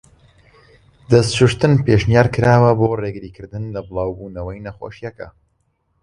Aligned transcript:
دەست 1.11 1.31
شووشتن 1.37 1.73
پێشنیارکراوە 1.85 2.71
بۆ 2.79 2.87
ڕێگری 3.01 3.31
کردن 3.37 3.63
لە 3.75 3.81
بڵاو 3.87 4.15
بوونەوەی 4.17 4.63
نەخۆشیەکە. 4.67 5.27